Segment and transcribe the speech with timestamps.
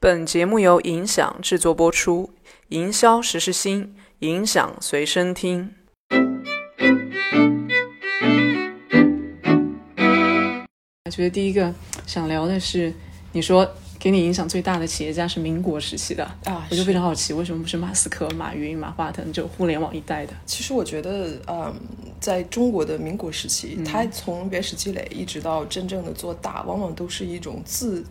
[0.00, 2.30] 本节目由影响制作播出，
[2.68, 5.74] 营销时时新，影响随身听。
[11.04, 11.74] 我觉得第一个
[12.06, 12.94] 想聊的是，
[13.32, 20.32] 你说给你影响最大的企业家是民国时期的啊，我就非常好奇，为什么不是马斯克、马云、马化腾，就互联网一代的？
[20.46, 21.74] 其实我觉得，嗯，
[22.20, 28.04] 在中国的民国时期，他从原始积累一直到真正的做大，往往都是一种自。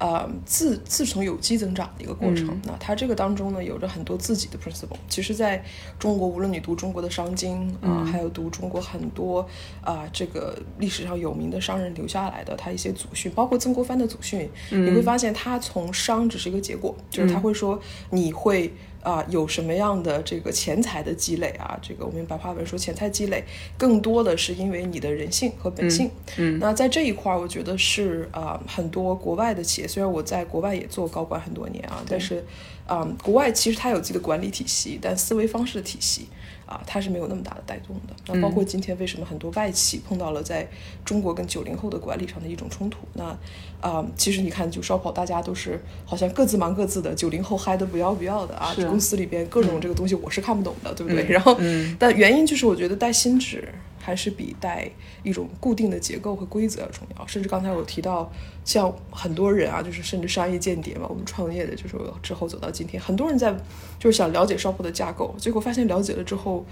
[0.00, 4.96] 呃，自自从有机增长的一个过程，那它这个当中呢，有着很多自己的 principle。
[5.08, 5.62] 其实，在
[5.98, 9.46] 中国，无论你读中国的商经啊，还有读中国很多
[9.82, 17.78] 啊，这个历史上有名的商人留下来的他一些祖训，包括曾国藩的祖训，你会发现他从商只是一个结果，就是他会说
[18.10, 18.72] 你会。
[19.02, 21.78] 啊，有什么样的这个钱财的积累啊？
[21.80, 23.42] 这个我们白话文说钱财积累，
[23.78, 26.10] 更多的是因为你的人性和本性。
[26.36, 32.44] 嗯，那在这一块儿，我觉得是啊，很多国外的企业，虽然我在国外也做高管很多年啊，但是
[32.86, 36.28] 啊，国外其实它有自己的管理体系，但思维方式的体系。
[36.70, 38.14] 啊，它是没有那么大的带动的。
[38.28, 40.66] 那包括今天为什么很多外企碰到了在
[41.04, 42.98] 中国跟九零后的管理上的一种冲突？
[43.14, 43.36] 那
[43.80, 48.72] 啊，其实你看，就烧跑，大家都是好像各自忙各自的，九零后嗨的不要不要的啊。
[48.88, 51.26] 公司里边各种这个东西我是看不懂的，对不对？
[51.28, 51.56] 然后，
[51.98, 53.68] 但原因就是我觉得带心智。
[54.00, 54.90] 还是比带
[55.22, 57.26] 一种固定的结构和规则要重要。
[57.26, 58.30] 甚至刚才我提到，
[58.64, 63.54] 像很多人啊，就是甚至商业间谍嘛，我们创业的就是之后走到今天，很多人在
[63.98, 66.64] 就是想了解商铺的架构，结果发现了解了之后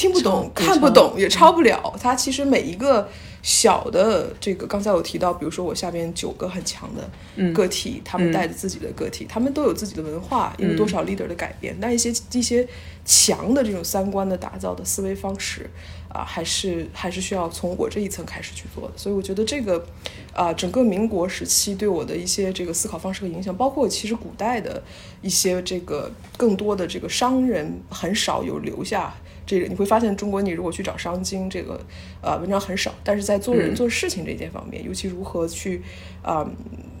[0.00, 1.94] 听不懂、看不懂，也抄不了。
[2.00, 3.06] 它其实每一个
[3.42, 12.66] 小的这个，刚才我提到，比如说我下边九个很强的个体，他们带着自己的个体，他们都有自己的文化，因为多少 leader 的改变，那一些一些
[13.04, 15.68] 强的这种三观的打造的思维方式。
[16.12, 19.86] 啊，还是还是需要从我这一层开始去做的，所以我觉得这个，
[20.32, 24.82] 啊，整个民国时期对我的一些这个思考方式和影响，包括其实古代的
[25.22, 29.14] 一些这个更多的这个商人很少有留下
[29.50, 31.80] 这个，你会发现中国你如果去找商经这个，
[32.20, 35.82] 呃，文章很少，但是在做人做事情这件方面，尤其如何去，
[36.22, 36.48] 啊，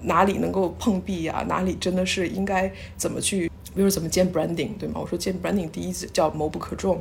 [0.02, 5.00] 哪里能够碰壁呀，哪里真的是应该怎么去，比如怎么建 branding 对吗？
[5.00, 7.00] 我说建 branding 第一叫谋不可众。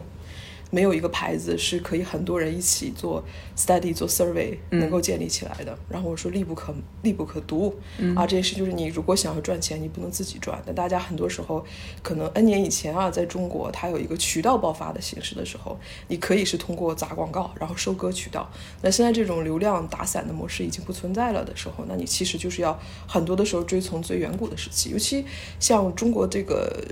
[0.69, 3.23] 没有一个牌子是可以很多人一起做
[3.57, 5.77] study 做 survey 能够建立起来的。
[5.89, 7.75] 然后我说力不可力不可独
[8.15, 10.61] 啊，这件事就是你如果想要赚钱，你不能自己赚。
[10.65, 11.65] 但大家很多时候
[12.03, 18.49] 可能 N 年以前啊，在中国它有一个渠道爆发的形式的时候，你可以是通过砸广告，然后收割渠道。
[18.81, 25.25] 那现在这种流量打散的模式已经不存在了的时候，那你其实就是要很多的时候追从最远古的时期，尤其
[25.59, 26.85] 像中国这个。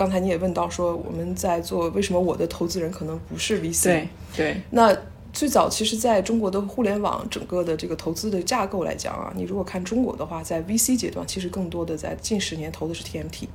[0.00, 3.84] 刚才你也问到说，我们在做为什么我的投资人可能不是 VC？
[3.84, 4.56] 对对。
[4.70, 4.96] 那
[5.30, 13.46] 最早其实在中国的互联网整个的这个投资的架构来讲啊，你如果看中国的话，在 VC 阶段，其实更多的在近十年投的是 TMT，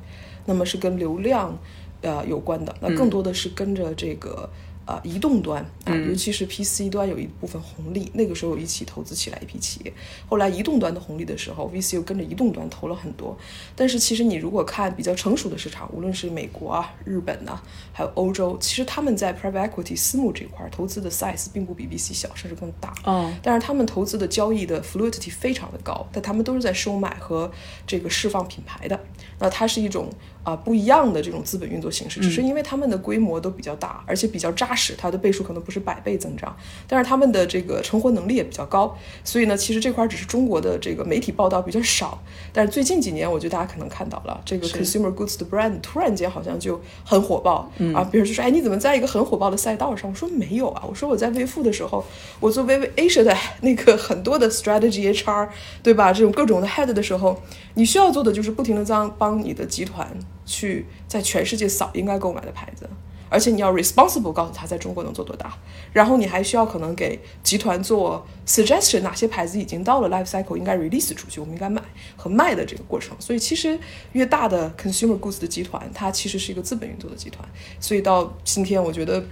[0.45, 1.57] 那么是跟流量
[2.03, 4.47] 呃有关的，那更多的是跟着这个。
[4.85, 9.91] 啊，移动端啊，尤其是 PC 端有一部分红利，那个时候一起投资起来一批企业。
[10.27, 13.35] 后来移动端的红利的时候，VC 又跟着移动端投了很多。
[13.75, 17.59] 但是其实你如果看比较成熟的市场，无论是美国啊、日本呐，
[17.91, 22.93] 还有欧洲，其实他们在 private equity 私募这块投资的 size 并不比 VC 小，甚至更大。
[23.05, 23.33] 哦。
[23.41, 27.51] 但是他们投资的交易的 fluidity 非常的高，但他们都是在收买和
[27.87, 28.99] 这个释放品牌的。
[29.39, 30.09] 那它是一种
[30.43, 36.55] 啊不一样的这种资本运作形式，只是因为他们的规模都比较大，而且比较扎实，它的倍数可能不是百倍增长，
[36.87, 42.21] 但是他们的这个成活能力也比较高，所以呢，其实这块只是中国的这个媒体报道比较少，
[42.51, 50.09] 但是最近几年，我觉得大家可能看到了这个 consumer goods 的 brand 突然间好像就很火爆啊，别人就说哎你怎么在一个很火爆的赛道上？
[50.09, 52.03] 我说没有啊，我说我在微付的时候，
[52.39, 55.49] 我做微微 Asia 的 那个很多的 strategy HR
[55.81, 56.11] 对吧？
[56.11, 57.41] 这种各种的 head 的时候，
[57.75, 60.07] 你需要做的就是不停的帮帮你的集团
[60.45, 62.89] 去在全世界扫应该购买的牌子，
[63.29, 65.57] 而且你要 responsible 告诉他在中国能做多大，
[65.91, 71.81] 然后你还需要可能给集团做 suggestion 哪些牌子已经到了 life cycle 应该 release 出去，我们应该买
[72.15, 73.15] 和卖的这个过程。
[73.19, 73.79] 所以其实
[74.13, 77.47] 越大的 consumer goods 的集团，它其实是一个资本运作的集团。
[77.79, 79.23] 所以到今天，我觉得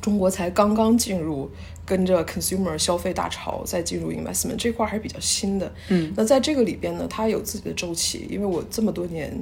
[0.00, 1.50] 中国才刚刚进入。
[1.86, 8.28] 跟着 consumer 消费大潮再进入 investment 这块还是比较新的，嗯，那在这个里边呢，它有自己的周期。
[8.30, 9.36] 因为我这么多年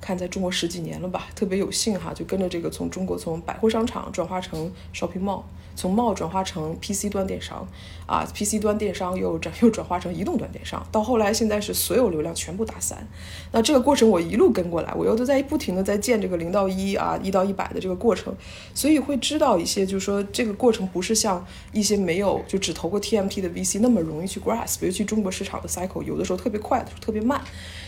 [0.00, 5.42] 看在中国十几年了吧，特别有幸哈，就跟着这个从中国从百货商场转化成 shopping mall，
[5.76, 7.66] 从 mall 转化成 PC 端电商，
[8.06, 13.06] 啊，PC 端电商又转又转化成移动端电商，到后来现在是所有流量全部打散。
[13.52, 18.34] 那这个过程我一路跟过来，我又都在不停的在建这个零到一啊，一到一百的这个过程，
[18.74, 27.40] 所以会知道一些，就是说这个过程不是像一些没有就只投过 TMT 的 VC 那么容易去 grasp，尤其中国市场的 cycle 有的时候特别快的时候，特别慢，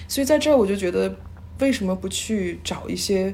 [0.07, 1.15] 所以在这儿我就觉得。
[1.63, 3.33] 为什么不去找一些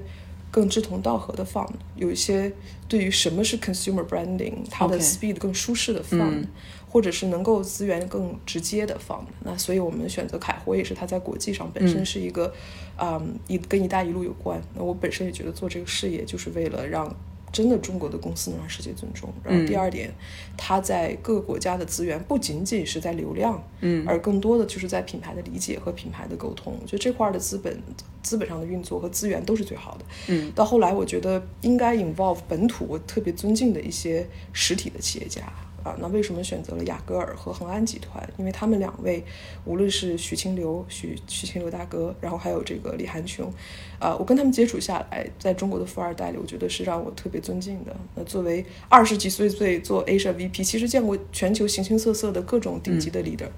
[0.51, 1.73] 更志同道合的 fund？
[1.97, 2.53] 有一些
[2.87, 6.45] 对于什么是 consumer branding，它的 speed 更舒适的 fund，
[6.89, 9.25] 或者是能够资源更直接的 fund？
[9.43, 12.53] 那所以我们选择凯活也是它在国际上本身是一个，
[12.99, 14.61] 嗯，一跟“一带一路”有关。
[14.75, 17.17] 那我本身也觉得做这个事业就是为了让。
[17.53, 19.33] 真的，中国的公司能让世界尊重。
[19.43, 20.13] 然后第二点，
[20.57, 26.77] 它在各个国家的资源不仅仅是在流量，嗯，而更多的就是在品牌的理解和品牌的沟通。
[26.81, 27.81] 我觉得这块的资本、
[28.23, 30.05] 资本上的运作和资源都是最好的。
[30.29, 35.43] 嗯，到后来，我觉得应该 involve 本土我特别尊敬的一些实体的企业家。
[35.85, 38.29] 啊，那为什么选择了雅戈尔和恒安集团？
[38.37, 39.25] 因为他们两位，
[39.65, 43.53] 无论是许清流、许许清流大哥，然后还有这个李寒琼，
[43.99, 47.97] 啊，我跟他们接触下来，在中国的富二代里，我觉得是让我特别尊敬的。
[48.15, 53.49] 那作为二十几岁岁做 Asia VP，其实见过全球形形色色的各种顶级的 leader，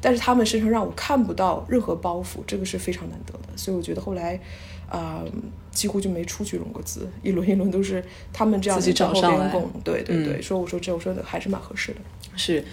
[0.00, 3.56] 但是他们身上让我看不到任何包袱，这个是非常难得的。
[3.56, 4.40] 所以我觉得后来。
[4.88, 5.24] 啊，
[5.70, 8.02] 几乎就没出去融过资，一轮一轮都是
[8.32, 9.50] 他们这样自己找上来。
[9.84, 12.00] 对对对，说我说这我说的还是蛮合适的。
[12.36, 12.64] 是。